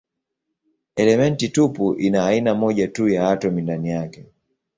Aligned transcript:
Elementi 0.95 1.49
tupu 1.49 1.95
ina 1.99 2.25
aina 2.25 2.55
moja 2.55 2.87
tu 2.87 3.09
ya 3.09 3.29
atomi 3.29 3.61
ndani 3.61 3.89
yake. 3.89 4.25